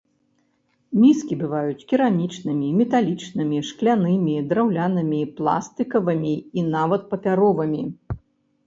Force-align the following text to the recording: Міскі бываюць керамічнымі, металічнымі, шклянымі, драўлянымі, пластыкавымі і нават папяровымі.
Міскі 1.01 1.35
бываюць 1.41 1.85
керамічнымі, 1.91 2.67
металічнымі, 2.79 3.57
шклянымі, 3.69 4.33
драўлянымі, 4.55 5.21
пластыкавымі 5.37 6.35
і 6.59 6.67
нават 6.75 7.01
папяровымі. 7.15 7.83